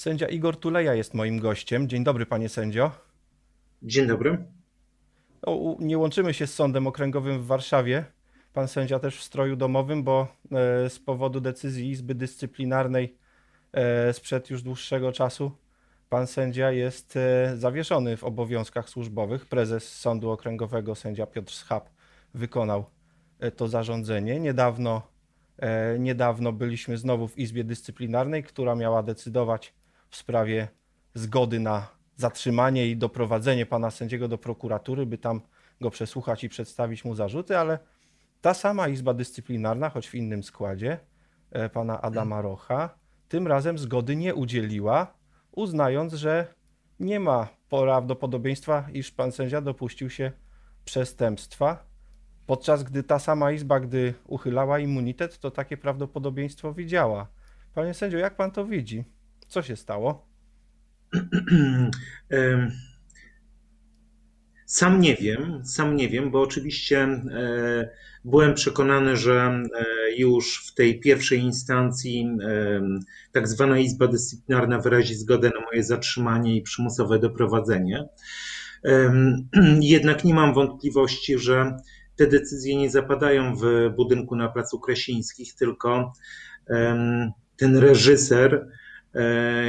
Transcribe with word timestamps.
Sędzia 0.00 0.26
Igor 0.28 0.56
Tuleja 0.56 0.94
jest 0.94 1.14
moim 1.14 1.40
gościem. 1.40 1.88
Dzień 1.88 2.04
dobry, 2.04 2.26
panie 2.26 2.48
sędzio. 2.48 2.90
Dzień 3.82 4.06
dobry. 4.06 4.44
O, 5.42 5.76
nie 5.80 5.98
łączymy 5.98 6.34
się 6.34 6.46
z 6.46 6.54
Sądem 6.54 6.86
Okręgowym 6.86 7.42
w 7.42 7.46
Warszawie. 7.46 8.04
Pan 8.52 8.68
sędzia 8.68 8.98
też 8.98 9.16
w 9.16 9.22
stroju 9.22 9.56
domowym, 9.56 10.04
bo 10.04 10.28
e, 10.52 10.90
z 10.90 10.98
powodu 10.98 11.40
decyzji 11.40 11.90
Izby 11.90 12.14
Dyscyplinarnej 12.14 13.16
e, 13.72 14.12
sprzed 14.12 14.50
już 14.50 14.62
dłuższego 14.62 15.12
czasu 15.12 15.52
pan 16.08 16.26
sędzia 16.26 16.72
jest 16.72 17.16
e, 17.16 17.56
zawieszony 17.56 18.16
w 18.16 18.24
obowiązkach 18.24 18.88
służbowych. 18.88 19.46
Prezes 19.46 19.98
Sądu 19.98 20.30
Okręgowego, 20.30 20.94
sędzia 20.94 21.26
Piotr 21.26 21.52
Schab, 21.52 21.88
wykonał 22.34 22.84
to 23.56 23.68
zarządzenie. 23.68 24.40
Niedawno, 24.40 25.02
niedawno 25.98 26.52
byliśmy 26.52 26.98
znowu 26.98 27.28
w 27.28 27.38
Izbie 27.38 27.64
Dyscyplinarnej, 27.64 28.42
która 28.42 28.74
miała 28.74 29.02
decydować 29.02 29.74
w 30.10 30.16
sprawie 30.16 30.68
zgody 31.14 31.60
na 31.60 31.88
zatrzymanie 32.16 32.86
i 32.88 32.96
doprowadzenie 32.96 33.66
pana 33.66 33.90
sędziego 33.90 34.28
do 34.28 34.38
prokuratury, 34.38 35.06
by 35.06 35.18
tam 35.18 35.40
go 35.80 35.90
przesłuchać 35.90 36.44
i 36.44 36.48
przedstawić 36.48 37.04
mu 37.04 37.14
zarzuty, 37.14 37.58
ale 37.58 37.78
ta 38.40 38.54
sama 38.54 38.88
Izba 38.88 39.14
Dyscyplinarna, 39.14 39.90
choć 39.90 40.08
w 40.08 40.14
innym 40.14 40.42
składzie, 40.42 40.98
e, 41.50 41.68
pana 41.68 42.00
Adama 42.00 42.42
Rocha, 42.42 42.94
tym 43.28 43.46
razem 43.46 43.78
zgody 43.78 44.16
nie 44.16 44.34
udzieliła, 44.34 45.14
uznając, 45.52 46.12
że 46.12 46.54
nie 47.00 47.20
ma 47.20 47.48
prawdopodobieństwa, 47.68 48.86
iż 48.92 49.10
pan 49.10 49.32
sędzia 49.32 49.60
dopuścił 49.60 50.10
się 50.10 50.32
przestępstwa, 50.84 51.84
podczas 52.46 52.82
gdy 52.82 53.02
ta 53.02 53.18
sama 53.18 53.52
Izba, 53.52 53.80
gdy 53.80 54.14
uchylała 54.26 54.78
immunitet, 54.78 55.38
to 55.38 55.50
takie 55.50 55.76
prawdopodobieństwo 55.76 56.72
widziała. 56.72 57.26
Panie 57.74 57.94
sędzio, 57.94 58.18
jak 58.18 58.36
pan 58.36 58.50
to 58.50 58.66
widzi? 58.66 59.04
Co 59.50 59.62
się 59.62 59.76
stało? 59.76 60.26
Sam 64.66 65.00
nie 65.00 65.16
wiem, 65.16 65.62
sam 65.64 65.96
nie 65.96 66.08
wiem, 66.08 66.30
bo 66.30 66.40
oczywiście 66.40 66.98
e, 66.98 67.90
byłem 68.24 68.54
przekonany, 68.54 69.16
że 69.16 69.34
e, 69.34 69.62
już 70.16 70.66
w 70.66 70.74
tej 70.74 71.00
pierwszej 71.00 71.40
instancji 71.40 72.36
tak 73.32 73.48
zwana 73.48 73.78
Izba 73.78 74.06
Dyscyplinarna 74.06 74.78
wyrazi 74.78 75.14
zgodę 75.14 75.50
na 75.54 75.60
moje 75.60 75.84
zatrzymanie 75.84 76.56
i 76.56 76.62
przymusowe 76.62 77.18
doprowadzenie. 77.18 78.04
Jednak 79.80 80.24
nie 80.24 80.34
mam 80.34 80.54
wątpliwości, 80.54 81.38
że 81.38 81.76
te 82.16 82.26
decyzje 82.26 82.76
nie 82.76 82.90
zapadają 82.90 83.56
w 83.56 83.90
budynku 83.96 84.36
na 84.36 84.48
Placu 84.48 84.80
Kresińskich, 84.80 85.54
tylko 85.54 86.12
ten 87.56 87.76
reżyser 87.76 88.66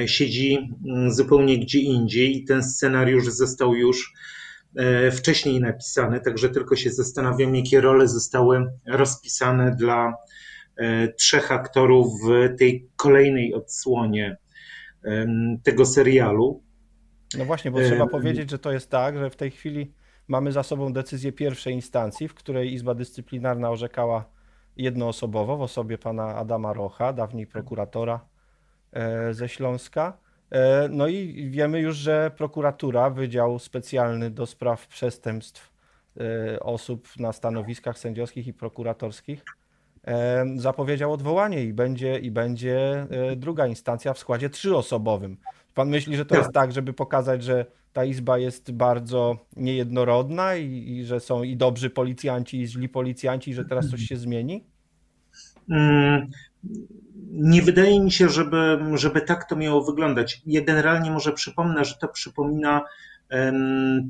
siedzi 0.05 0.75
mm, 0.87 1.11
zupełnie 1.11 1.59
gdzie 1.59 1.79
indziej 1.79 2.37
i 2.37 2.43
ten 2.43 2.63
scenariusz 2.63 3.27
został 3.27 3.75
już 3.75 4.13
e, 4.75 5.11
wcześniej 5.11 5.61
napisany, 5.61 6.19
także 6.19 6.49
tylko 6.49 6.75
się 6.75 6.89
zastanawiam, 6.89 7.55
jakie 7.55 7.81
role 7.81 8.07
zostały 8.07 8.65
rozpisane 8.87 9.75
dla 9.75 10.13
e, 10.77 11.07
trzech 11.07 11.51
aktorów 11.51 12.07
w 12.27 12.57
tej 12.57 12.89
kolejnej 12.95 13.53
odsłonie 13.53 14.37
tego 15.63 15.85
serialu. 15.85 16.63
No 17.37 17.45
właśnie, 17.45 17.71
bo 17.71 17.79
trzeba 17.79 18.07
powiedzieć, 18.07 18.49
że 18.49 18.59
to 18.59 18.71
jest 18.71 18.89
tak, 18.89 19.17
że 19.17 19.29
w 19.29 19.35
tej 19.35 19.51
chwili 19.51 19.93
mamy 20.27 20.51
za 20.51 20.63
sobą 20.63 20.93
decyzję 20.93 21.31
pierwszej 21.31 21.73
instancji, 21.73 22.27
w 22.27 22.33
której 22.33 22.73
Izba 22.73 22.95
Dyscyplinarna 22.95 23.69
orzekała 23.69 24.25
jednoosobowo 24.77 25.57
w 25.57 25.61
osobie 25.61 25.97
pana 25.97 26.35
Adama 26.35 26.73
Rocha, 26.73 27.13
dawniej 27.13 27.47
prokuratora 27.47 28.19
E, 28.19 28.30
ze 29.31 29.49
Śląska. 29.49 30.17
E, 30.51 30.89
no 30.91 31.07
i 31.07 31.49
wiemy 31.49 31.79
już, 31.79 31.95
że 31.95 32.31
prokuratura, 32.37 33.09
Wydział 33.09 33.59
Specjalny 33.59 34.29
do 34.29 34.45
Spraw 34.45 34.87
Przestępstw 34.87 35.73
e, 36.19 36.59
osób 36.59 37.07
na 37.19 37.33
stanowiskach 37.33 37.99
sędziowskich 37.99 38.47
i 38.47 38.53
prokuratorskich 38.53 39.43
zapowiedział 40.55 41.13
odwołanie 41.13 41.63
i 41.63 41.73
będzie, 41.73 42.19
i 42.19 42.31
będzie 42.31 43.07
druga 43.35 43.67
instancja 43.67 44.13
w 44.13 44.19
składzie 44.19 44.49
trzyosobowym. 44.49 45.37
Pan 45.73 45.89
myśli, 45.89 46.15
że 46.15 46.25
to 46.25 46.37
jest 46.37 46.51
tak, 46.53 46.71
żeby 46.71 46.93
pokazać, 46.93 47.43
że 47.43 47.65
ta 47.93 48.05
izba 48.05 48.37
jest 48.37 48.71
bardzo 48.71 49.37
niejednorodna 49.55 50.55
i, 50.55 50.91
i 50.91 51.05
że 51.05 51.19
są 51.19 51.43
i 51.43 51.57
dobrzy 51.57 51.89
policjanci, 51.89 52.61
i 52.61 52.67
źli 52.67 52.89
policjanci, 52.89 53.51
i 53.51 53.53
że 53.53 53.65
teraz 53.65 53.89
coś 53.89 54.01
się 54.01 54.17
zmieni? 54.17 54.63
Nie 57.31 57.61
wydaje 57.61 58.01
mi 58.01 58.11
się, 58.11 58.29
żeby, 58.29 58.79
żeby 58.93 59.21
tak 59.21 59.49
to 59.49 59.55
miało 59.55 59.83
wyglądać. 59.83 60.41
Ja 60.45 60.61
generalnie 60.61 61.11
może 61.11 61.33
przypomnę, 61.33 61.85
że 61.85 61.95
to 61.95 62.07
przypomina 62.07 62.81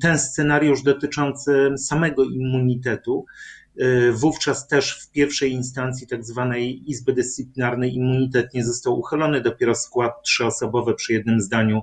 ten 0.02 0.20
scenariusz 0.20 0.84
dotyczący 0.84 1.70
samego 1.78 2.24
immunitetu. 2.24 3.26
E, 3.80 4.12
wówczas 4.12 4.68
też 4.68 5.00
w 5.00 5.12
pierwszej 5.12 5.52
instancji 5.52 6.08
tak 6.08 6.26
zwanej 6.26 6.90
Izby 6.92 7.14
Dyscyplinarnej 7.14 7.96
immunitet 7.96 8.54
nie 8.54 8.66
został 8.66 9.00
uchylony, 9.00 9.42
dopiero 9.42 9.76
skład 9.76 10.24
trzyosobowy 10.24 10.94
przy 10.94 11.14
jednym 11.14 11.42
zdaniu 11.42 11.82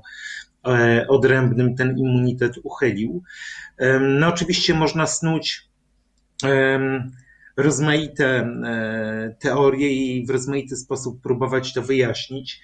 e, 0.67 1.07
odrębnym 1.09 1.77
ten 1.77 1.99
immunitet 1.99 2.55
uchylił. 2.63 3.23
No 4.01 4.29
oczywiście 4.29 4.75
można 4.75 5.07
snuć 5.07 5.69
rozmaite 7.59 8.27
e, 8.27 9.35
teorie 9.39 9.93
i 9.93 10.27
w 10.27 10.31
rozmaity 10.31 10.77
sposób 10.77 11.23
próbować 11.23 11.73
to 11.73 11.83
wyjaśnić. 11.83 12.61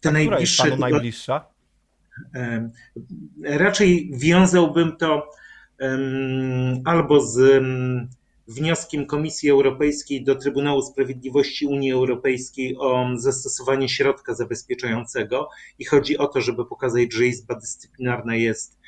Ta 0.00 0.12
najbliższa, 0.12 0.66
jest 0.66 0.78
najbliższa? 0.78 1.46
Raczej 3.44 4.10
wiązałbym 4.14 4.96
to 4.96 5.30
albo 6.84 7.20
z 7.20 7.62
wnioskiem 8.48 9.06
Komisji 9.06 9.50
Europejskiej 9.50 10.24
do 10.24 10.34
Trybunału 10.34 10.82
Sprawiedliwości 10.82 11.66
Unii 11.66 11.92
Europejskiej 11.92 12.76
o 12.78 13.08
zastosowanie 13.16 13.88
środka 13.88 14.34
zabezpieczającego 14.34 15.48
i 15.78 15.84
chodzi 15.84 16.18
o 16.18 16.26
to, 16.26 16.40
żeby 16.40 16.66
pokazać, 16.66 17.12
że 17.12 17.26
Izba 17.26 17.54
Dyscyplinarna 17.54 18.36
jest 18.36 18.78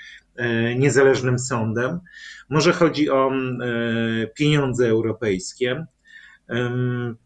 niezależnym 0.76 1.38
sądem. 1.38 2.00
Może 2.48 2.72
chodzi 2.72 3.10
o 3.10 3.32
e, 3.32 4.26
pieniądze 4.26 4.88
europejskie. 4.88 5.86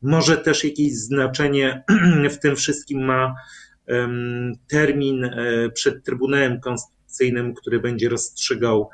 Może 0.02 0.36
też 0.36 0.64
jakieś 0.64 0.92
znaczenie 0.94 1.84
w 2.34 2.38
tym 2.38 2.56
wszystkim 2.56 3.04
ma 3.04 3.34
termin 4.68 5.24
e, 5.24 5.70
przed 5.74 6.04
Trybunałem 6.04 6.60
Konstytucyjnym, 6.60 7.54
który 7.54 7.80
będzie 7.80 8.08
rozstrzygał 8.08 8.90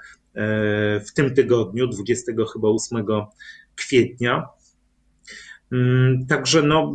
w 1.07 1.13
tym 1.15 1.35
tygodniu, 1.35 1.87
20 1.87 2.33
chyba 2.53 2.69
8 2.69 3.07
kwietnia. 3.77 4.47
Także 6.29 6.63
no, 6.63 6.93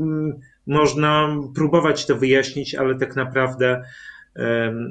można 0.67 1.37
próbować 1.55 2.05
to 2.05 2.15
wyjaśnić, 2.15 2.75
ale 2.75 2.95
tak 2.95 3.15
naprawdę 3.15 3.83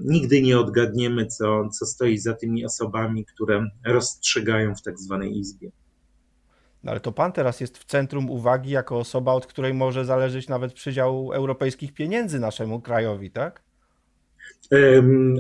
nigdy 0.04 0.42
nie 0.42 0.58
odgadniemy, 0.58 1.26
co, 1.26 1.68
co 1.68 1.86
stoi 1.86 2.18
za 2.18 2.34
tymi 2.34 2.64
osobami, 2.64 3.24
które 3.24 3.68
rozstrzygają 3.86 4.74
w 4.74 4.82
tak 4.82 4.98
zwanej 4.98 5.38
izbie. 5.38 5.70
No 6.84 6.90
ale 6.90 7.00
to 7.00 7.12
pan 7.12 7.32
teraz 7.32 7.60
jest 7.60 7.78
w 7.78 7.84
centrum 7.84 8.30
uwagi 8.30 8.70
jako 8.70 8.98
osoba, 8.98 9.32
od 9.32 9.46
której 9.46 9.74
może 9.74 10.04
zależeć 10.04 10.48
nawet 10.48 10.72
przydział 10.72 11.32
europejskich 11.32 11.94
pieniędzy 11.94 12.40
naszemu 12.40 12.80
krajowi, 12.80 13.30
tak? 13.30 13.62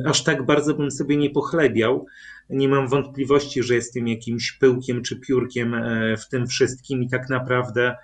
Aż 0.04 0.24
tak 0.24 0.46
bardzo 0.46 0.74
bym 0.74 0.90
sobie 0.90 1.16
nie 1.16 1.30
pochlebiał. 1.30 2.06
Nie 2.50 2.68
mam 2.68 2.88
wątpliwości, 2.88 3.62
że 3.62 3.74
jestem 3.74 4.08
jakimś 4.08 4.52
pyłkiem 4.52 5.02
czy 5.02 5.20
piórkiem 5.20 5.74
e, 5.74 6.16
w 6.16 6.28
tym 6.28 6.46
wszystkim 6.46 7.02
i 7.02 7.08
tak 7.08 7.28
naprawdę 7.28 7.96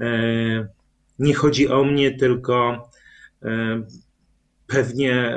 e, 0.00 0.08
nie 1.18 1.34
chodzi 1.34 1.68
o 1.68 1.84
mnie, 1.84 2.16
tylko 2.16 2.88
e, 3.42 3.82
pewnie 4.72 5.36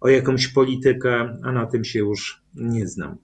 o 0.00 0.08
jakąś 0.08 0.48
politykę, 0.48 1.38
a 1.42 1.52
na 1.52 1.66
tym 1.66 1.84
się 1.84 1.98
już 1.98 2.42
nie 2.54 2.86
znam. 2.86 3.16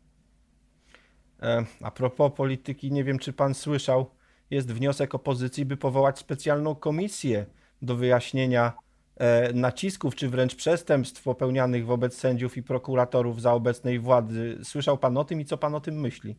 E, 1.43 1.65
a 1.81 1.91
propos 1.91 2.33
polityki, 2.37 2.93
nie 2.93 3.05
wiem 3.05 3.19
czy 3.19 3.33
pan 3.33 3.55
słyszał, 3.55 4.11
jest 4.51 4.73
wniosek 4.73 5.15
opozycji, 5.15 5.65
by 5.65 5.77
powołać 5.77 6.19
specjalną 6.19 6.75
komisję 6.75 7.47
do 7.83 7.97
wyjaśnienia 7.97 8.73
e, 9.17 9.53
nacisków 9.53 10.15
czy 10.15 10.29
wręcz 10.29 10.55
przestępstw 10.55 11.23
popełnianych 11.23 11.87
wobec 11.87 12.17
sędziów 12.17 12.57
i 12.57 12.63
prokuratorów 12.63 13.43
za 13.43 13.53
obecnej 13.53 13.99
władzy. 13.99 14.59
Słyszał 14.63 14.99
pan 14.99 15.17
o 15.17 15.25
tym 15.25 15.41
i 15.41 15.45
co 15.45 15.59
pan 15.59 15.75
o 15.75 15.81
tym 15.81 16.01
myśli? 16.01 16.37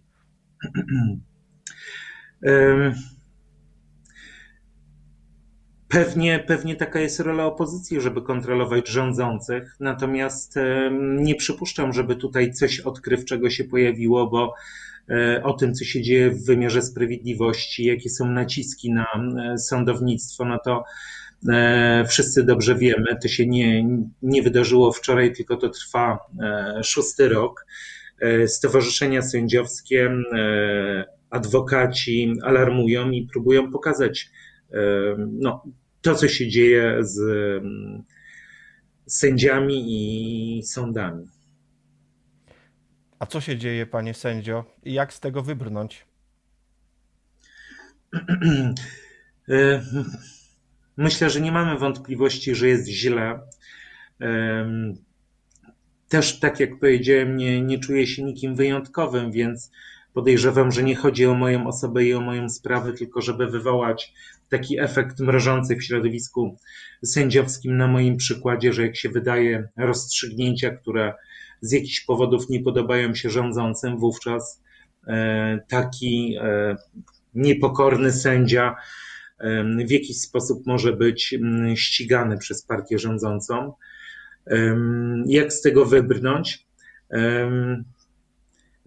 Pewnie, 5.90 6.44
pewnie 6.48 6.76
taka 6.76 7.00
jest 7.00 7.20
rola 7.20 7.46
opozycji, 7.46 8.02
żeby 8.02 8.22
kontrolować 8.22 8.88
rządzących, 8.88 9.76
natomiast 9.80 10.56
nie 11.16 11.36
przypuszczam, 11.36 11.94
żeby 11.94 12.16
tutaj 12.16 12.54
coś 12.54 12.80
odkrywczego 12.80 13.50
się 13.50 13.64
pojawiło, 13.64 14.28
bo 14.28 14.54
e, 15.10 15.44
o 15.44 15.54
tym, 15.54 15.74
co 15.74 15.86
się 15.86 16.02
dzieje 16.02 16.32
w 16.32 16.46
wymiarze 16.46 16.82
sprawiedliwości, 16.82 17.84
jakie 17.84 18.10
są 18.10 18.32
naciski 18.32 18.94
na 18.94 19.06
e, 19.54 19.58
sądownictwo, 19.58 20.46
no 20.46 20.60
to 20.66 20.84
wszyscy 22.08 22.44
dobrze 22.44 22.76
wiemy, 22.76 23.18
to 23.22 23.28
się 23.28 23.48
nie, 23.48 23.88
nie 24.22 24.44
wydarzyło 24.44 24.92
wczoraj, 24.92 25.34
tylko 25.34 25.58
to 25.58 25.70
trwa 25.70 26.20
szósty 26.84 27.30
rok. 27.30 27.66
Stowarzyszenia 28.48 29.22
sędziowskie, 29.22 30.12
adwokaci 31.30 32.34
alarmują 32.44 33.12
i 33.12 33.28
próbują 33.32 33.72
pokazać 33.72 34.30
no, 35.18 35.64
to, 36.02 36.16
co 36.16 36.28
się 36.28 36.48
dzieje 36.48 36.98
z 37.00 37.20
sędziami 39.08 39.86
i 39.88 40.64
sądami. 40.64 41.28
A 43.20 43.26
co 43.26 43.42
się 43.42 43.58
dzieje, 43.58 43.86
panie 43.86 44.14
sędzio, 44.14 44.66
i 44.84 44.94
jak 44.94 45.14
z 45.14 45.20
tego 45.20 45.42
wybrnąć? 45.42 46.06
Myślę, 50.98 51.30
że 51.30 51.42
nie 51.42 51.52
mamy 51.52 51.80
wątpliwości, 51.80 52.56
że 52.56 52.68
jest 52.68 52.88
źle. 52.88 53.40
Też, 56.10 56.40
tak 56.40 56.60
jak 56.60 56.80
powiedziałem, 56.80 57.38
nie, 57.38 57.62
nie 57.62 57.80
czuję 57.80 58.08
się 58.08 58.24
nikim 58.24 58.56
wyjątkowym, 58.56 59.32
więc 59.32 59.72
podejrzewam, 60.14 60.72
że 60.72 60.84
nie 60.84 60.96
chodzi 60.96 61.26
o 61.26 61.34
moją 61.34 61.68
osobę 61.68 62.04
i 62.04 62.14
o 62.14 62.22
moją 62.22 62.50
sprawę, 62.50 62.94
tylko 62.94 63.22
żeby 63.22 63.48
wywołać 63.48 64.14
taki 64.50 64.80
efekt 64.80 65.20
mrożący 65.20 65.76
w 65.76 65.84
środowisku 65.84 66.58
sędziowskim 67.06 67.78
na 67.78 67.88
moim 67.88 68.18
przykładzie, 68.18 68.74
że 68.74 68.82
jak 68.82 68.96
się 68.96 69.10
wydaje 69.10 69.68
rozstrzygnięcia, 69.78 70.70
które 70.72 71.14
z 71.62 71.72
jakichś 71.72 72.06
powodów 72.06 72.50
nie 72.50 72.60
podobają 72.60 73.16
się 73.16 73.30
rządzącym, 73.30 73.98
wówczas 73.98 74.64
e, 75.08 75.60
taki 75.68 76.36
e, 76.42 76.76
niepokorny 77.34 78.12
sędzia 78.12 78.76
e, 79.40 79.64
w 79.86 79.92
jakiś 79.92 80.22
sposób 80.22 80.68
może 80.68 80.94
być 80.94 81.36
ścigany 81.76 82.38
przez 82.38 82.66
partię 82.66 83.00
rządzącą. 83.00 83.74
Jak 85.26 85.54
z 85.54 85.62
tego 85.62 85.86
wybrnąć? 85.86 86.68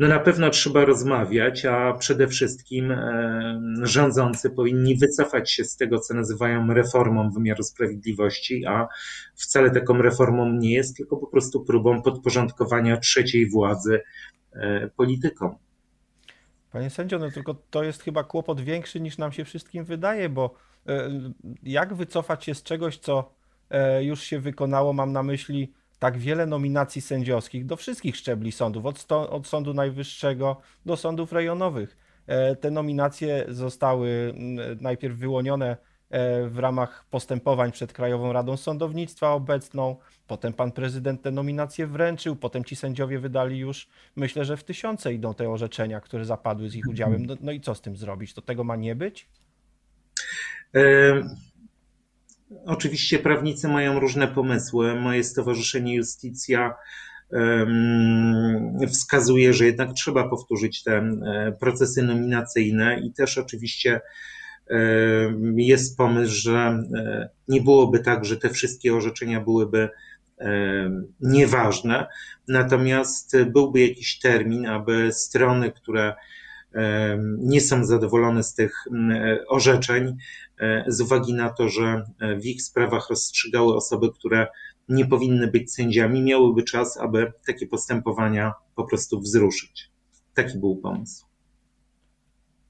No 0.03 0.09
na 0.09 0.19
pewno 0.19 0.51
trzeba 0.51 0.85
rozmawiać, 0.85 1.65
a 1.65 1.93
przede 1.93 2.29
wszystkim 2.29 2.91
e, 2.91 3.61
rządzący 3.83 4.51
powinni 4.51 4.97
wycofać 4.97 5.51
się 5.53 5.65
z 5.65 5.77
tego, 5.77 5.99
co 5.99 6.15
nazywają 6.15 6.75
reformą 6.75 7.31
wymiaru 7.31 7.63
sprawiedliwości, 7.63 8.67
a 8.67 8.89
wcale 9.35 9.71
taką 9.71 10.03
reformą 10.03 10.53
nie 10.53 10.73
jest, 10.73 10.97
tylko 10.97 11.17
po 11.17 11.27
prostu 11.27 11.65
próbą 11.65 12.03
podporządkowania 12.03 12.97
trzeciej 12.97 13.51
władzy 13.51 14.01
e, 14.53 14.89
politykom. 14.89 15.55
Panie 16.73 16.91
sędzio, 16.91 17.19
no 17.19 17.31
tylko 17.31 17.55
to 17.71 17.83
jest 17.83 18.03
chyba 18.03 18.25
kłopot 18.25 18.61
większy 18.61 19.01
niż 19.01 19.19
nam 19.19 19.33
się 19.33 19.45
wszystkim 19.45 19.85
wydaje, 19.85 20.29
bo 20.29 20.55
e, 20.87 21.11
jak 21.63 21.95
wycofać 21.95 22.45
się 22.45 22.55
z 22.55 22.63
czegoś, 22.63 22.99
co 22.99 23.35
już 24.01 24.23
się 24.23 24.41
wykonało, 24.41 24.93
mam 24.93 25.13
na 25.13 25.23
myśli 25.23 25.73
tak 26.03 26.19
wiele 26.19 26.47
nominacji 26.47 27.03
sędziowskich 27.03 27.67
do 27.67 27.77
wszystkich 27.77 28.17
szczebli 28.17 28.53
sądów, 28.53 28.87
od, 28.87 28.99
sto, 28.99 29.31
od 29.31 29.47
Sądu 29.47 29.75
Najwyższego 29.75 30.61
do 30.87 30.97
sądów 30.97 31.33
rejonowych. 31.33 31.97
E, 32.27 32.57
te 32.57 32.71
nominacje 32.71 33.45
zostały 33.49 34.35
najpierw 34.81 35.17
wyłonione 35.17 35.77
e, 36.11 36.49
w 36.49 36.59
ramach 36.59 37.05
postępowań 37.11 37.73
przed 37.73 37.93
Krajową 37.93 38.33
Radą 38.33 38.57
Sądownictwa 38.57 39.33
obecną, 39.33 39.97
potem 40.27 40.53
pan 40.53 40.73
prezydent 40.73 41.23
te 41.23 41.31
nominacje 41.31 41.87
wręczył, 41.87 42.37
potem 42.37 42.65
ci 42.65 42.77
sędziowie 42.77 43.19
wydali 43.19 43.59
już, 43.59 43.89
myślę, 44.17 44.45
że 44.45 44.57
w 44.57 44.65
tysiące 44.65 45.15
idą 45.15 45.35
te 45.35 45.51
orzeczenia, 45.51 46.01
które 46.01 46.25
zapadły 46.25 46.71
z 46.71 46.75
ich 46.75 46.89
udziałem. 46.89 47.27
No, 47.27 47.37
no 47.41 47.53
i 47.53 47.61
co 47.61 47.75
z 47.75 47.81
tym 47.81 47.97
zrobić? 47.97 48.35
To 48.35 48.43
tego 48.43 48.65
ma 48.65 48.77
nie 48.77 48.95
być? 48.95 49.29
Oczywiście 52.67 53.19
prawnicy 53.19 53.69
mają 53.69 54.01
różne 54.01 54.29
pomysły. 54.29 54.95
Moje 54.95 55.25
Stowarzyszenie 55.25 55.95
Justicja 55.95 56.75
wskazuje, 58.93 59.53
że 59.53 59.67
jednak 59.67 59.93
trzeba 59.93 60.29
powtórzyć 60.29 60.83
te 60.83 61.17
procesy 61.61 62.03
nominacyjne 62.03 63.01
i 63.01 63.13
też 63.13 63.39
oczywiście 63.39 64.01
jest 65.57 65.97
pomysł, 65.97 66.35
że 66.35 66.83
nie 67.49 67.61
byłoby 67.61 67.99
tak, 67.99 68.25
że 68.25 68.37
te 68.37 68.51
wszystkie 68.51 68.95
orzeczenia 68.95 69.41
byłyby 69.41 69.89
nieważne, 71.21 72.07
natomiast 72.49 73.37
byłby 73.43 73.81
jakiś 73.81 74.19
termin, 74.19 74.67
aby 74.67 75.13
strony, 75.13 75.73
które 75.73 76.15
nie 77.39 77.61
są 77.61 77.85
zadowolone 77.85 78.43
z 78.43 78.55
tych 78.55 78.85
orzeczeń, 79.49 80.17
e, 80.61 80.85
z 80.87 81.01
uwagi 81.01 81.35
na 81.35 81.51
to, 81.51 81.69
że 81.69 82.05
e, 82.21 82.37
w 82.37 82.47
ich 82.47 82.63
sprawach 82.63 83.11
rozstrzygały 83.11 83.77
osoby, 83.77 84.13
które 84.13 84.47
nie 84.89 85.07
powinny 85.07 85.49
być 85.49 85.75
sędziami, 85.75 86.23
miałyby 86.23 86.63
czas, 86.63 86.97
aby 86.97 87.33
takie 87.47 87.67
postępowania 87.67 88.53
po 88.75 88.85
prostu 88.85 89.21
wzruszyć. 89.21 89.91
Taki 90.35 90.59
był 90.59 90.77
pomysł. 90.77 91.27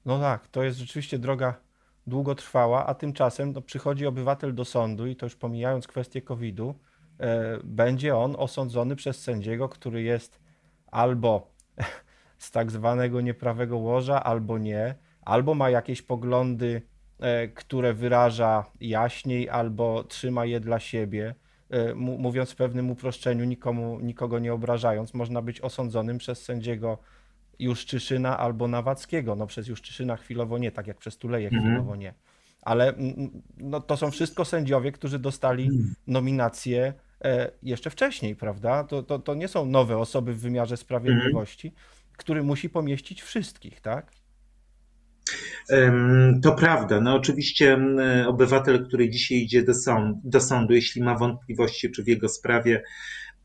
No 0.05 0.19
tak, 0.19 0.47
to 0.47 0.63
jest 0.63 0.77
rzeczywiście 0.79 1.19
droga 1.19 1.59
długotrwała, 2.07 2.85
a 2.85 2.93
tymczasem 2.93 3.51
no, 3.53 3.61
przychodzi 3.61 4.05
obywatel 4.05 4.55
do 4.55 4.65
sądu 4.65 5.07
i 5.07 5.15
to 5.15 5.25
już 5.25 5.35
pomijając 5.35 5.87
kwestię 5.87 6.21
COVID-u, 6.21 6.75
e, 7.19 7.59
będzie 7.63 8.15
on 8.15 8.35
osądzony 8.37 8.95
przez 8.95 9.21
sędziego, 9.21 9.69
który 9.69 10.01
jest 10.01 10.39
albo 10.91 11.53
z 12.43 12.51
tak 12.51 12.71
zwanego 12.71 13.21
nieprawego 13.21 13.77
łoża, 13.77 14.23
albo 14.23 14.57
nie, 14.57 14.95
albo 15.21 15.55
ma 15.55 15.69
jakieś 15.69 16.01
poglądy, 16.01 16.81
e, 17.19 17.47
które 17.47 17.93
wyraża 17.93 18.65
jaśniej, 18.81 19.49
albo 19.49 20.03
trzyma 20.03 20.45
je 20.45 20.59
dla 20.59 20.79
siebie. 20.79 21.35
E, 21.69 21.93
mówiąc 21.95 22.51
w 22.51 22.55
pewnym 22.55 22.91
uproszczeniu, 22.91 23.45
nikomu, 23.45 23.99
nikogo 23.99 24.39
nie 24.39 24.53
obrażając, 24.53 25.13
można 25.13 25.41
być 25.41 25.61
osądzonym 25.61 26.17
przez 26.17 26.41
sędziego 26.43 26.97
Juszczyszyna 27.59 28.37
albo 28.37 28.67
Nawackiego. 28.67 29.35
No 29.35 29.47
przez 29.47 29.67
Juszczyszyna 29.67 30.17
chwilowo 30.17 30.57
nie, 30.57 30.71
tak 30.71 30.87
jak 30.87 30.97
przez 30.97 31.17
Tuleje 31.17 31.47
mhm. 31.47 31.63
chwilowo 31.63 31.95
nie. 31.95 32.13
Ale 32.61 32.93
no, 33.57 33.79
to 33.79 33.97
są 33.97 34.11
wszystko 34.11 34.45
sędziowie, 34.45 34.91
którzy 34.91 35.19
dostali 35.19 35.63
mhm. 35.63 35.95
nominacje 36.07 36.93
e, 37.21 37.51
jeszcze 37.63 37.89
wcześniej, 37.89 38.35
prawda? 38.35 38.83
To, 38.83 39.03
to, 39.03 39.19
to 39.19 39.33
nie 39.33 39.47
są 39.47 39.65
nowe 39.65 39.97
osoby 39.97 40.33
w 40.33 40.39
wymiarze 40.39 40.77
sprawiedliwości. 40.77 41.67
Mhm 41.67 42.02
który 42.17 42.43
musi 42.43 42.69
pomieścić 42.69 43.21
wszystkich, 43.21 43.81
tak? 43.81 44.11
To 46.43 46.51
prawda. 46.55 47.01
No 47.01 47.15
oczywiście 47.15 47.77
obywatel, 48.27 48.85
który 48.87 49.09
dzisiaj 49.09 49.37
idzie 49.37 49.63
do, 49.63 49.73
sąd, 49.73 50.17
do 50.23 50.41
sądu, 50.41 50.73
jeśli 50.73 51.03
ma 51.03 51.17
wątpliwości, 51.17 51.91
czy 51.91 52.03
w 52.03 52.07
jego 52.07 52.29
sprawie 52.29 52.83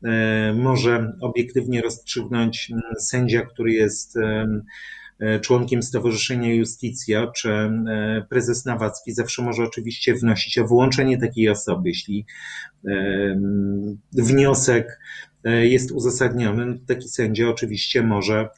e, 0.03 0.53
może 0.53 1.13
obiektywnie 1.21 1.81
rozstrzygnąć 1.81 2.71
sędzia, 2.99 3.41
który 3.41 3.71
jest 3.71 4.17
e, 4.17 5.39
członkiem 5.39 5.83
Stowarzyszenia 5.83 6.53
Justicja, 6.53 7.27
czy 7.27 7.49
e, 7.51 7.69
prezes 8.29 8.65
Nawacki, 8.65 9.11
zawsze 9.11 9.41
może 9.41 9.63
oczywiście 9.63 10.15
wnosić 10.15 10.57
o 10.57 10.67
wyłączenie 10.67 11.17
takiej 11.17 11.49
osoby. 11.49 11.89
Jeśli 11.89 12.25
wniosek 14.11 14.99
jest 15.43 15.91
uzasadniony, 15.91 16.79
taki 16.87 17.09
sędzia 17.09 17.49
oczywiście 17.49 18.03
może 18.03 18.49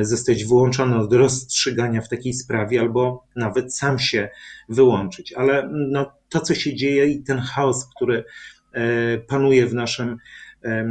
zostać 0.00 0.44
wyłączony 0.44 0.96
od 0.96 1.12
rozstrzygania 1.12 2.00
w 2.00 2.08
takiej 2.08 2.32
sprawie, 2.32 2.80
albo 2.80 3.26
nawet 3.36 3.76
sam 3.76 3.98
się 3.98 4.28
wyłączyć. 4.68 5.32
Ale 5.32 5.68
no, 5.72 6.12
to, 6.28 6.40
co 6.40 6.54
się 6.54 6.74
dzieje 6.74 7.06
i 7.06 7.22
ten 7.22 7.38
chaos, 7.38 7.88
który 7.96 8.24
e, 8.72 9.18
panuje 9.18 9.66
w 9.66 9.74
naszym 9.74 10.16
e, 10.64 10.84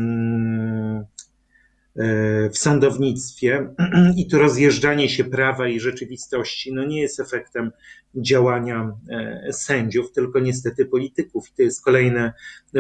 w 2.54 2.58
sądownictwie 2.58 3.68
i 4.18 4.28
to 4.28 4.40
rozjeżdżanie 4.40 5.10
się 5.10 5.24
prawa 5.24 5.68
i 5.68 5.80
rzeczywistości 5.80 6.74
no 6.74 6.86
nie 6.86 7.02
jest 7.02 7.20
efektem 7.20 7.72
działania 8.16 8.98
sędziów, 9.52 10.12
tylko 10.12 10.40
niestety 10.40 10.86
polityków. 10.86 11.50
I 11.50 11.56
to 11.56 11.62
jest 11.62 11.84
kolejny 11.84 12.32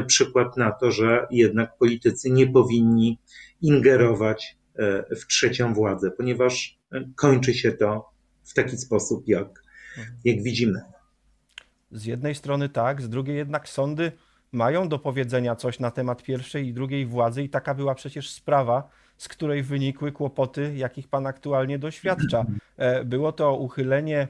przykład 0.08 0.58
na 0.58 0.72
to, 0.72 0.92
że 0.92 1.28
jednak 1.32 1.78
politycy 1.78 2.32
nie 2.32 2.48
powinni 2.48 3.20
ingerować 3.62 4.58
E, 4.58 4.63
w 5.22 5.28
trzecią 5.28 5.74
władzę, 5.74 6.12
ponieważ 6.12 6.80
kończy 7.16 7.54
się 7.54 7.72
to 7.72 8.10
w 8.44 8.54
taki 8.54 8.78
sposób, 8.78 9.28
jak, 9.28 9.64
jak 10.26 10.44
widzimy. 10.44 10.82
Z 11.92 12.06
jednej 12.06 12.36
strony 12.36 12.70
tak, 12.70 13.02
z 13.02 13.10
drugiej 13.10 13.36
jednak 13.36 13.70
sądy 13.70 14.12
mają 14.52 14.90
do 14.90 15.00
powiedzenia 15.00 15.56
coś 15.56 15.80
na 15.80 15.92
temat 15.92 16.24
pierwszej 16.24 16.68
i 16.68 16.74
drugiej 16.74 17.06
władzy, 17.06 17.44
i 17.44 17.50
taka 17.50 17.74
była 17.74 17.96
przecież 17.96 18.30
sprawa, 18.30 18.90
z 19.18 19.28
której 19.28 19.64
wynikły 19.64 20.12
kłopoty, 20.12 20.74
jakich 20.76 21.08
pan 21.08 21.28
aktualnie 21.28 21.80
doświadcza. 21.80 22.46
E, 22.78 23.04
było 23.06 23.32
to 23.32 23.58
uchylenie 23.58 24.28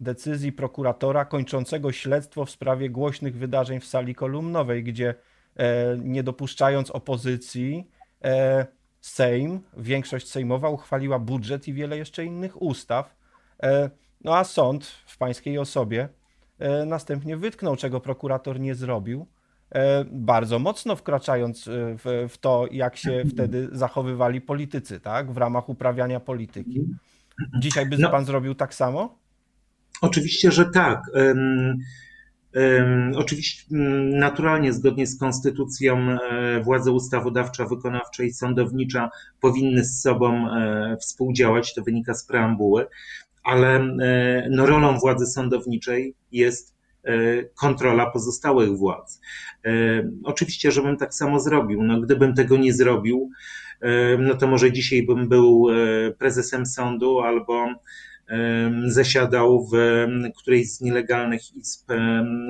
decyzji 0.00 0.52
prokuratora 0.52 1.24
kończącego 1.24 1.92
śledztwo 1.92 2.44
w 2.44 2.50
sprawie 2.50 2.90
głośnych 2.90 3.36
wydarzeń 3.36 3.80
w 3.80 3.84
sali 3.84 4.14
kolumnowej, 4.14 4.84
gdzie 4.84 5.14
e, 5.56 5.96
nie 5.98 6.22
dopuszczając 6.22 6.90
opozycji, 6.90 7.88
Sejm, 9.06 9.60
większość 9.76 10.28
sejmowa 10.28 10.68
uchwaliła 10.68 11.18
budżet 11.18 11.68
i 11.68 11.72
wiele 11.72 11.98
jeszcze 11.98 12.24
innych 12.24 12.62
ustaw. 12.62 13.16
E, 13.62 13.90
no 14.24 14.36
a 14.36 14.44
sąd 14.44 14.86
w 15.06 15.18
pańskiej 15.18 15.58
osobie 15.58 16.08
następnie 16.86 17.36
wytknął, 17.36 17.76
czego 17.76 18.00
prokurator 18.00 18.60
nie 18.60 18.74
zrobił, 18.74 19.26
bardzo 20.04 20.58
mocno 20.58 20.96
wkraczając 20.96 21.64
w, 21.68 22.26
w 22.28 22.38
to, 22.38 22.66
jak 22.70 22.96
się 22.96 23.24
wtedy 23.32 23.68
zachowywali 23.72 24.40
politycy, 24.40 25.00
tak, 25.00 25.32
w 25.32 25.36
ramach 25.36 25.68
uprawiania 25.68 26.20
polityki. 26.20 26.84
Dzisiaj 27.58 27.86
by 27.86 27.98
no, 27.98 28.10
pan 28.10 28.24
zrobił 28.24 28.54
tak 28.54 28.74
samo? 28.74 29.18
Oczywiście, 30.00 30.52
że 30.52 30.70
tak. 30.70 31.02
Oczywiście 33.16 33.64
mm, 33.72 34.18
naturalnie 34.18 34.72
zgodnie 34.72 35.06
z 35.06 35.18
konstytucją 35.18 35.98
e, 35.98 36.60
władze 36.60 36.92
ustawodawcza, 36.92 37.64
wykonawcza 37.64 38.24
i 38.24 38.32
sądownicza 38.32 39.10
powinny 39.40 39.84
z 39.84 40.00
sobą 40.00 40.48
e, 40.50 40.96
współdziałać, 41.00 41.74
to 41.74 41.82
wynika 41.82 42.14
z 42.14 42.26
preambuły, 42.26 42.86
ale 43.44 43.76
e, 43.76 44.48
no, 44.50 44.66
rolą 44.66 44.98
władzy 44.98 45.26
sądowniczej 45.26 46.14
jest 46.32 46.76
kontrola 47.54 48.10
pozostałych 48.10 48.76
władz. 48.76 49.20
Oczywiście, 50.24 50.70
żebym 50.72 50.96
tak 50.96 51.14
samo 51.14 51.40
zrobił. 51.40 51.82
No, 51.82 52.00
gdybym 52.00 52.34
tego 52.34 52.56
nie 52.56 52.72
zrobił, 52.72 53.30
no 54.18 54.34
to 54.34 54.46
może 54.46 54.72
dzisiaj 54.72 55.02
bym 55.02 55.28
był 55.28 55.66
prezesem 56.18 56.66
sądu 56.66 57.20
albo 57.20 57.66
zasiadał 58.86 59.68
w 59.72 59.76
którejś 60.36 60.72
z 60.72 60.80
nielegalnych 60.80 61.56
izb 61.56 61.92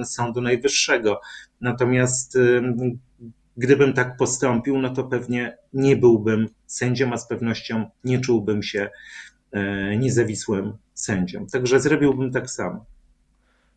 Sądu 0.04 0.40
Najwyższego. 0.40 1.20
Natomiast 1.60 2.38
gdybym 3.56 3.92
tak 3.92 4.16
postąpił, 4.16 4.78
no 4.78 4.90
to 4.90 5.04
pewnie 5.04 5.58
nie 5.72 5.96
byłbym 5.96 6.48
sędzią, 6.66 7.12
a 7.12 7.16
z 7.16 7.28
pewnością 7.28 7.90
nie 8.04 8.20
czułbym 8.20 8.62
się 8.62 8.90
e, 9.52 9.96
niezawisłym 9.96 10.72
sędzią. 10.94 11.46
Także 11.46 11.80
zrobiłbym 11.80 12.32
tak 12.32 12.50
samo. 12.50 12.84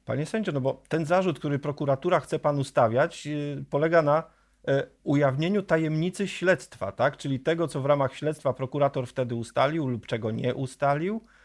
Panie 0.06 0.26
sędzio, 0.26 0.52
no 0.52 0.62
bo 0.62 0.82
ten 0.88 1.06
zarzut, 1.06 1.40
który 1.40 1.60
prokuratura 1.60 2.20
chce 2.20 2.40
panu 2.40 2.64
stawiać, 2.64 3.28
y, 3.28 3.66
polega 3.70 4.02
na 4.02 4.24
e, 4.68 4.88
ujawnieniu 5.04 5.62
tajemnicy 5.62 6.28
śledztwa, 6.28 6.92
tak? 6.92 7.18
Czyli 7.18 7.40
tego, 7.40 7.68
co 7.68 7.82
w 7.82 7.86
ramach 7.86 8.16
śledztwa 8.16 8.54
prokurator 8.54 9.08
wtedy 9.08 9.36
ustalił 9.36 9.88
lub 9.88 10.06
czego 10.06 10.32
nie 10.32 10.56
ustalił, 10.56 11.22
E, 11.22 11.39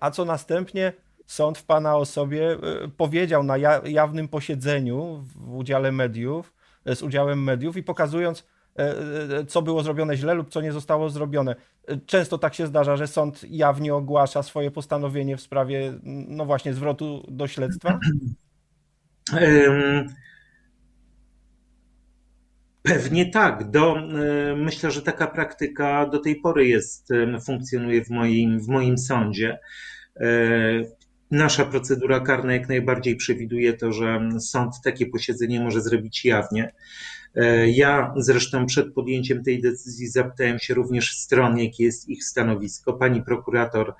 a 0.00 0.10
co 0.10 0.24
następnie 0.24 0.92
sąd 1.26 1.58
w 1.58 1.64
pana 1.64 1.96
osobie 1.96 2.50
e, 2.52 2.88
powiedział 2.96 3.42
na 3.42 3.56
jawnym 3.84 4.28
posiedzeniu 4.28 5.24
w 5.26 5.54
udziale 5.56 5.92
mediów, 5.92 6.54
e, 6.84 6.96
z 6.96 7.02
udziałem 7.02 7.42
mediów 7.42 7.76
i 7.76 7.82
pokazując, 7.82 8.46
co 9.48 9.62
było 9.62 9.82
zrobione 9.82 10.16
źle 10.16 10.34
lub 10.34 10.50
co 10.50 10.60
nie 10.60 10.72
zostało 10.72 11.10
zrobione. 11.10 11.56
Często 12.06 12.38
tak 12.38 12.54
się 12.54 12.66
zdarza, 12.66 12.96
że 12.96 13.06
sąd 13.06 13.44
jawnie 13.50 13.94
ogłasza 13.94 14.42
swoje 14.42 14.70
postanowienie 14.70 15.36
w 15.36 15.40
sprawie, 15.40 15.92
no 16.02 16.44
właśnie, 16.44 16.74
zwrotu 16.74 17.24
do 17.28 17.46
śledztwa? 17.46 17.98
Pewnie 22.88 23.26
tak. 23.26 23.70
Do, 23.70 23.98
e, 23.98 24.56
myślę, 24.56 24.90
że 24.90 25.02
taka 25.02 25.26
praktyka 25.26 26.06
do 26.06 26.18
tej 26.18 26.36
pory 26.36 26.68
jest, 26.68 27.10
e, 27.10 27.40
funkcjonuje 27.40 28.04
w 28.04 28.10
moim, 28.10 28.60
w 28.60 28.68
moim 28.68 28.98
sądzie. 28.98 29.58
E, 30.16 30.28
nasza 31.30 31.64
procedura 31.64 32.20
karna 32.20 32.52
jak 32.52 32.68
najbardziej 32.68 33.16
przewiduje 33.16 33.72
to, 33.72 33.92
że 33.92 34.28
sąd 34.40 34.74
takie 34.84 35.06
posiedzenie 35.06 35.60
może 35.60 35.80
zrobić 35.80 36.24
jawnie. 36.24 36.72
Ja 37.66 38.14
zresztą 38.16 38.66
przed 38.66 38.94
podjęciem 38.94 39.44
tej 39.44 39.62
decyzji 39.62 40.08
zapytałem 40.08 40.58
się 40.58 40.74
również 40.74 41.16
stron, 41.16 41.58
jakie 41.58 41.84
jest 41.84 42.08
ich 42.08 42.24
stanowisko. 42.24 42.92
Pani 42.92 43.22
prokurator, 43.22 43.94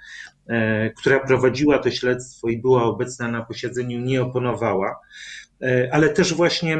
która 0.97 1.21
prowadziła 1.21 1.79
to 1.79 1.91
śledztwo 1.91 2.49
i 2.49 2.59
była 2.59 2.85
obecna 2.85 3.29
na 3.29 3.45
posiedzeniu, 3.45 4.01
nie 4.01 4.23
oponowała, 4.23 5.01
ale 5.91 6.09
też 6.09 6.35
właśnie 6.35 6.79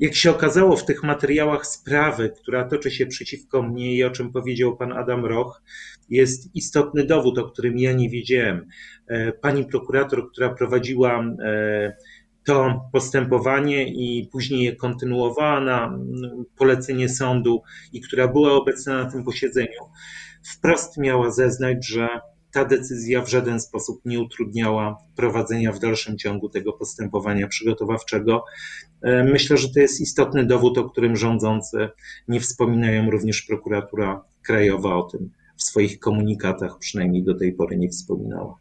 jak 0.00 0.14
się 0.14 0.30
okazało 0.30 0.76
w 0.76 0.84
tych 0.84 1.02
materiałach 1.02 1.66
sprawy, 1.66 2.30
która 2.30 2.68
toczy 2.68 2.90
się 2.90 3.06
przeciwko 3.06 3.62
mnie 3.62 3.94
i 3.94 4.04
o 4.04 4.10
czym 4.10 4.32
powiedział 4.32 4.76
pan 4.76 4.92
Adam 4.92 5.24
Roch, 5.24 5.62
jest 6.08 6.56
istotny 6.56 7.04
dowód, 7.04 7.38
o 7.38 7.44
którym 7.44 7.78
ja 7.78 7.92
nie 7.92 8.10
wiedziałem. 8.10 8.68
E, 9.06 9.32
pani 9.32 9.64
prokurator, 9.64 10.30
która 10.30 10.54
prowadziła 10.54 11.24
e, 11.44 11.96
to 12.44 12.88
postępowanie 12.92 13.88
i 13.88 14.28
później 14.32 14.64
je 14.64 14.76
kontynuowała 14.76 15.60
na 15.60 15.98
polecenie 16.56 17.08
sądu 17.08 17.62
i 17.92 18.00
która 18.00 18.28
była 18.28 18.52
obecna 18.52 19.04
na 19.04 19.10
tym 19.10 19.24
posiedzeniu, 19.24 19.80
wprost 20.42 20.98
miała 20.98 21.30
zeznać, 21.30 21.86
że 21.86 22.08
ta 22.52 22.64
decyzja 22.64 23.22
w 23.22 23.28
żaden 23.28 23.60
sposób 23.60 24.00
nie 24.04 24.20
utrudniała 24.20 24.98
prowadzenia 25.16 25.72
w 25.72 25.78
dalszym 25.78 26.18
ciągu 26.18 26.48
tego 26.48 26.72
postępowania 26.72 27.48
przygotowawczego. 27.48 28.44
E, 29.02 29.24
myślę, 29.24 29.56
że 29.56 29.68
to 29.68 29.80
jest 29.80 30.00
istotny 30.00 30.46
dowód, 30.46 30.78
o 30.78 30.90
którym 30.90 31.16
rządzący 31.16 31.88
nie 32.28 32.40
wspominają, 32.40 33.10
również 33.10 33.42
prokuratura 33.42 34.24
krajowa 34.42 34.96
o 34.96 35.02
tym 35.02 35.30
w 35.56 35.62
swoich 35.62 35.98
komunikatach 35.98 36.78
przynajmniej 36.78 37.24
do 37.24 37.34
tej 37.34 37.52
pory 37.52 37.76
nie 37.76 37.88
wspominała. 37.88 38.58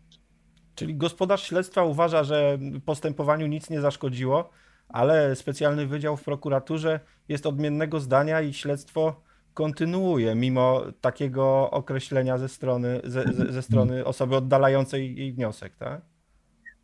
Czyli 0.76 0.96
gospodarz 0.96 1.44
śledztwa 1.44 1.84
uważa, 1.84 2.24
że 2.24 2.60
postępowaniu 2.86 3.48
nic 3.48 3.70
nie 3.70 3.82
zaszkodziło, 3.82 4.50
ale 4.90 5.36
specjalny 5.36 5.88
wydział 5.88 6.18
w 6.18 6.24
prokuraturze 6.24 7.00
jest 7.30 7.46
odmiennego 7.46 8.00
zdania 8.00 8.42
i 8.42 8.54
śledztwo 8.54 9.22
kontynuuje, 9.54 10.36
mimo 10.36 10.84
takiego 11.02 11.72
określenia 11.72 12.38
ze 12.38 12.50
strony, 12.50 13.02
ze, 13.04 13.24
ze 13.50 13.62
strony 13.62 14.06
osoby 14.06 14.36
oddalającej 14.36 15.16
jej 15.16 15.34
wniosek, 15.34 15.76
tak? 15.76 16.02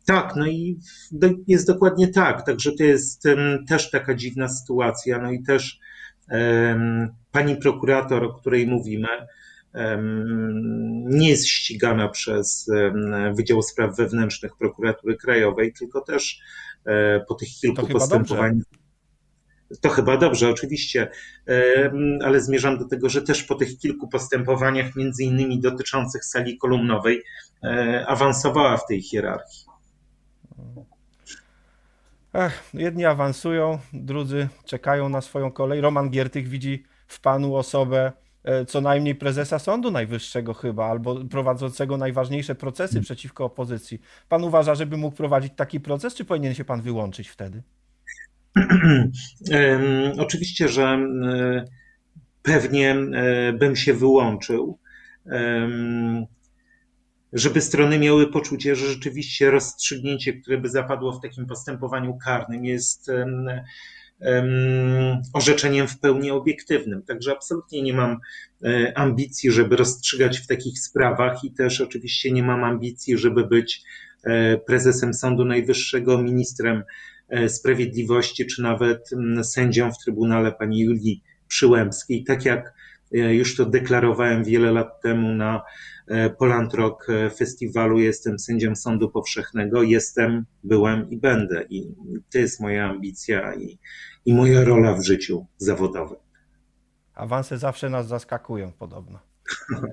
Tak, 0.06 0.36
no 0.36 0.46
i 0.46 0.78
jest 1.46 1.66
dokładnie 1.66 2.08
tak. 2.08 2.46
Także 2.46 2.72
to 2.72 2.82
jest 2.82 3.26
um, 3.26 3.66
też 3.66 3.90
taka 3.90 4.14
dziwna 4.14 4.48
sytuacja. 4.48 5.18
No 5.18 5.32
i 5.32 5.42
też 5.42 5.80
um, 6.30 7.08
pani 7.32 7.56
prokurator, 7.56 8.24
o 8.24 8.32
której 8.32 8.66
mówimy, 8.66 9.08
nie 11.04 11.28
jest 11.28 11.46
ścigana 11.46 12.08
przez 12.08 12.70
Wydział 13.34 13.62
Spraw 13.62 13.96
Wewnętrznych 13.96 14.56
Prokuratury 14.56 15.16
Krajowej, 15.16 15.72
tylko 15.72 16.00
też 16.00 16.40
e, 16.84 17.20
po 17.20 17.34
tych 17.34 17.48
kilku 17.48 17.86
postępowaniach. 17.86 18.64
To 19.80 19.88
chyba 19.88 20.16
dobrze, 20.16 20.48
oczywiście, 20.48 21.10
ale 22.24 22.40
zmierzam 22.40 22.78
do 22.78 22.84
tego, 22.84 23.08
że 23.08 23.22
też 23.22 23.42
po 23.42 23.54
tych 23.54 23.78
kilku 23.78 24.08
postępowaniach, 24.08 24.96
między 24.96 25.24
innymi 25.24 25.60
dotyczących 25.60 26.24
sali 26.24 26.58
kolumnowej, 26.58 27.22
e, 27.64 28.04
awansowała 28.08 28.76
w 28.76 28.86
tej 28.86 29.02
hierarchii. 29.02 29.64
Ech, 32.34 32.70
jedni 32.74 33.04
awansują, 33.04 33.78
drudzy 33.92 34.48
czekają 34.64 35.08
na 35.08 35.20
swoją 35.20 35.52
kolej. 35.52 35.80
Roman 35.80 36.10
Giertych 36.10 36.48
widzi 36.48 36.84
w 37.06 37.20
panu 37.20 37.56
osobę 37.56 38.12
e, 38.44 38.64
co 38.64 38.80
najmniej 38.80 39.14
prezesa 39.14 39.58
Sądu 39.58 39.90
Najwyższego 39.90 40.54
chyba, 40.54 40.86
albo 40.86 41.24
prowadzącego 41.24 41.96
najważniejsze 41.96 42.54
procesy 42.54 43.00
przeciwko 43.00 43.44
opozycji. 43.44 44.00
Pan 44.28 44.44
uważa, 44.44 44.74
żeby 44.74 44.96
mógł 44.96 45.16
prowadzić 45.16 45.52
taki 45.56 45.80
proces, 45.80 46.14
czy 46.14 46.24
powinien 46.24 46.54
się 46.54 46.64
pan 46.64 46.82
wyłączyć 46.82 47.28
wtedy? 47.28 47.62
Oczywiście, 50.18 50.68
że 50.68 50.84
e, 50.84 51.64
pewnie 52.42 52.90
e, 52.90 53.52
bym 53.52 53.76
się 53.76 53.94
wyłączył, 53.94 54.78
żeby 57.32 57.60
strony 57.60 57.98
miały 57.98 58.32
poczucie, 58.32 58.76
że 58.76 58.86
rzeczywiście 58.86 59.50
rozstrzygnięcie, 59.50 60.32
które 60.32 60.58
by 60.58 60.68
zapadło 60.68 61.12
w 61.12 61.22
takim 61.22 61.46
postępowaniu 61.46 62.18
karnym, 62.24 62.64
jest 62.64 63.10
orzeczeniem 65.32 65.88
w 65.88 66.00
pełni 66.00 66.30
obiektywnym. 66.30 67.02
Także 67.02 67.32
absolutnie 67.32 67.82
nie 67.82 67.92
mam 67.92 68.18
e, 68.64 68.98
ambicji, 68.98 69.50
żeby 69.50 69.76
rozstrzygać 69.76 70.38
w 70.38 70.46
takich 70.46 70.78
sprawach 70.78 71.44
i 71.44 71.52
też 71.52 71.80
oczywiście 71.80 72.32
nie 72.32 72.42
mam 72.42 72.64
ambicji, 72.64 73.18
żeby 73.18 73.46
być 73.46 73.82
prezesem 74.66 75.14
Sądu 75.14 75.44
Najwyższego, 75.44 76.22
ministrem 76.22 76.82
E, 76.82 77.17
Sprawiedliwości, 77.48 78.46
czy 78.46 78.62
nawet 78.62 79.10
sędzią 79.42 79.92
w 79.92 79.98
Trybunale 79.98 80.52
pani 80.52 80.80
Julii 80.80 81.22
Przyłębskiej. 81.48 82.24
Tak 82.24 82.44
jak 82.44 82.72
e, 83.14 83.34
już 83.34 83.56
to 83.56 83.66
deklarowałem 83.66 84.44
wiele 84.44 84.72
lat 84.72 85.02
temu 85.02 85.34
na 85.34 85.62
e, 86.08 86.30
Poland 86.30 86.74
Rock 86.74 87.06
Festiwalu, 87.36 87.98
jestem 87.98 88.38
sędzią 88.38 88.76
Sądu 88.76 89.10
Powszechnego, 89.10 89.82
jestem, 89.82 90.44
byłem 90.64 91.10
i 91.10 91.16
będę. 91.16 91.64
I 91.70 91.94
to 92.32 92.38
jest 92.38 92.60
moja 92.60 92.90
ambicja 92.90 93.54
i, 93.54 93.78
i 94.24 94.34
moja 94.34 94.64
rola 94.64 94.94
w 94.94 95.04
życiu 95.04 95.46
zawodowym. 95.56 96.18
Awanse 97.14 97.58
zawsze 97.58 97.90
nas 97.90 98.08
zaskakują 98.08 98.72
podobno. 98.72 99.18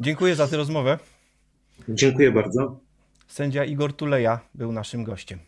Dziękuję 0.01 0.36
za 0.36 0.48
tę 0.48 0.58
rozmowę. 0.58 1.00
Dziękuję 1.89 2.32
bardzo. 2.32 2.80
Sędzia 3.27 3.65
Igor 3.65 3.94
Tuleja 3.94 4.39
był 4.54 4.72
naszym 4.72 5.04
gościem. 5.04 5.39